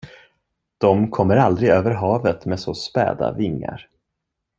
[0.77, 3.89] De kommer aldrig över havet med så späda vingar.